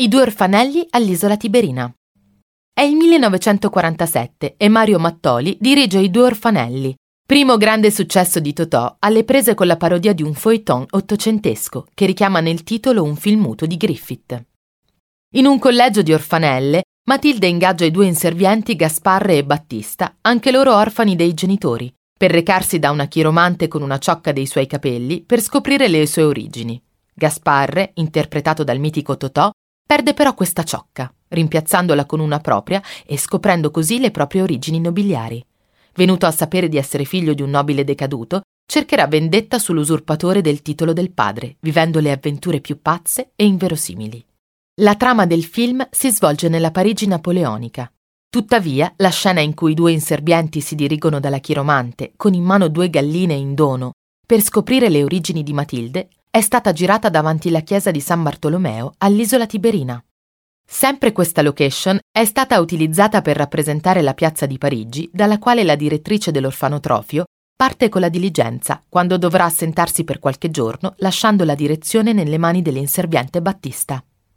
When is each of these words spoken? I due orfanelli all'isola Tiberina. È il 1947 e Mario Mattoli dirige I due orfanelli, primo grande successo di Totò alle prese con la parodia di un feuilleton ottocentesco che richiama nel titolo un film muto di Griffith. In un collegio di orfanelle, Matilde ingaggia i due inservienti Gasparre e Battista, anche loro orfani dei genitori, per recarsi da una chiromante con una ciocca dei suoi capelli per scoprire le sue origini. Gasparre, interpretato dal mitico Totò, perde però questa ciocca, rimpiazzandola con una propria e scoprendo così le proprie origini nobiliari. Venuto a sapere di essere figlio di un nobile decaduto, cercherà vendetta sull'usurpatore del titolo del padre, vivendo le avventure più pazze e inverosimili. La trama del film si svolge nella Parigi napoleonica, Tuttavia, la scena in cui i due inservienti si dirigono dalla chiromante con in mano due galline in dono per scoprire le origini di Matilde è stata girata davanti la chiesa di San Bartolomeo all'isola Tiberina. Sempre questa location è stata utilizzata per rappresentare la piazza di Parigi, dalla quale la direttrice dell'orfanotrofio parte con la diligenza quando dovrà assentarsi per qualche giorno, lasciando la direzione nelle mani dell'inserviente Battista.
I 0.00 0.06
due 0.06 0.20
orfanelli 0.20 0.86
all'isola 0.90 1.36
Tiberina. 1.36 1.92
È 2.72 2.82
il 2.82 2.94
1947 2.94 4.54
e 4.56 4.68
Mario 4.68 5.00
Mattoli 5.00 5.56
dirige 5.60 5.98
I 5.98 6.08
due 6.08 6.22
orfanelli, 6.22 6.94
primo 7.26 7.56
grande 7.56 7.90
successo 7.90 8.38
di 8.38 8.52
Totò 8.52 8.94
alle 9.00 9.24
prese 9.24 9.54
con 9.54 9.66
la 9.66 9.76
parodia 9.76 10.12
di 10.12 10.22
un 10.22 10.34
feuilleton 10.34 10.86
ottocentesco 10.88 11.88
che 11.94 12.06
richiama 12.06 12.38
nel 12.38 12.62
titolo 12.62 13.02
un 13.02 13.16
film 13.16 13.40
muto 13.40 13.66
di 13.66 13.76
Griffith. 13.76 14.40
In 15.34 15.46
un 15.46 15.58
collegio 15.58 16.02
di 16.02 16.12
orfanelle, 16.12 16.82
Matilde 17.08 17.48
ingaggia 17.48 17.84
i 17.84 17.90
due 17.90 18.06
inservienti 18.06 18.76
Gasparre 18.76 19.38
e 19.38 19.44
Battista, 19.44 20.18
anche 20.20 20.52
loro 20.52 20.76
orfani 20.76 21.16
dei 21.16 21.34
genitori, 21.34 21.92
per 22.16 22.30
recarsi 22.30 22.78
da 22.78 22.92
una 22.92 23.06
chiromante 23.06 23.66
con 23.66 23.82
una 23.82 23.98
ciocca 23.98 24.30
dei 24.30 24.46
suoi 24.46 24.68
capelli 24.68 25.22
per 25.22 25.40
scoprire 25.40 25.88
le 25.88 26.06
sue 26.06 26.22
origini. 26.22 26.80
Gasparre, 27.12 27.90
interpretato 27.94 28.62
dal 28.62 28.78
mitico 28.78 29.16
Totò, 29.16 29.50
perde 29.88 30.12
però 30.12 30.34
questa 30.34 30.64
ciocca, 30.64 31.10
rimpiazzandola 31.28 32.04
con 32.04 32.20
una 32.20 32.40
propria 32.40 32.82
e 33.06 33.16
scoprendo 33.16 33.70
così 33.70 33.98
le 33.98 34.10
proprie 34.10 34.42
origini 34.42 34.80
nobiliari. 34.80 35.42
Venuto 35.94 36.26
a 36.26 36.30
sapere 36.30 36.68
di 36.68 36.76
essere 36.76 37.06
figlio 37.06 37.32
di 37.32 37.40
un 37.40 37.48
nobile 37.48 37.84
decaduto, 37.84 38.42
cercherà 38.70 39.06
vendetta 39.06 39.58
sull'usurpatore 39.58 40.42
del 40.42 40.60
titolo 40.60 40.92
del 40.92 41.10
padre, 41.10 41.56
vivendo 41.60 42.00
le 42.00 42.12
avventure 42.12 42.60
più 42.60 42.82
pazze 42.82 43.30
e 43.34 43.46
inverosimili. 43.46 44.22
La 44.82 44.94
trama 44.94 45.24
del 45.24 45.42
film 45.42 45.88
si 45.90 46.10
svolge 46.10 46.50
nella 46.50 46.70
Parigi 46.70 47.06
napoleonica, 47.06 47.90
Tuttavia, 48.28 48.92
la 48.96 49.08
scena 49.08 49.40
in 49.40 49.54
cui 49.54 49.70
i 49.70 49.74
due 49.74 49.90
inservienti 49.90 50.60
si 50.60 50.74
dirigono 50.74 51.18
dalla 51.18 51.38
chiromante 51.38 52.12
con 52.14 52.34
in 52.34 52.44
mano 52.44 52.68
due 52.68 52.90
galline 52.90 53.32
in 53.32 53.54
dono 53.54 53.92
per 54.26 54.42
scoprire 54.42 54.90
le 54.90 55.02
origini 55.02 55.42
di 55.42 55.54
Matilde 55.54 56.10
è 56.30 56.40
stata 56.40 56.72
girata 56.72 57.08
davanti 57.08 57.50
la 57.50 57.60
chiesa 57.60 57.90
di 57.90 58.00
San 58.00 58.22
Bartolomeo 58.22 58.92
all'isola 58.98 59.46
Tiberina. 59.46 60.02
Sempre 60.70 61.12
questa 61.12 61.40
location 61.40 61.98
è 62.12 62.24
stata 62.26 62.60
utilizzata 62.60 63.22
per 63.22 63.36
rappresentare 63.36 64.02
la 64.02 64.12
piazza 64.12 64.44
di 64.44 64.58
Parigi, 64.58 65.08
dalla 65.12 65.38
quale 65.38 65.64
la 65.64 65.74
direttrice 65.74 66.30
dell'orfanotrofio 66.30 67.24
parte 67.56 67.88
con 67.88 68.02
la 68.02 68.08
diligenza 68.08 68.82
quando 68.88 69.16
dovrà 69.16 69.44
assentarsi 69.44 70.04
per 70.04 70.18
qualche 70.18 70.50
giorno, 70.50 70.94
lasciando 70.98 71.44
la 71.44 71.54
direzione 71.54 72.12
nelle 72.12 72.38
mani 72.38 72.62
dell'inserviente 72.62 73.40
Battista. 73.40 74.04